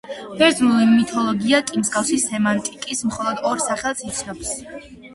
ბერძნული 0.37 0.87
მითოლოგია 0.93 1.59
კი 1.69 1.83
მსგავსი 1.83 2.19
სემანტიკის 2.25 3.07
მხოლოდ 3.13 3.47
ორ 3.55 3.65
სახელს 3.71 4.07
იცნობს. 4.13 4.61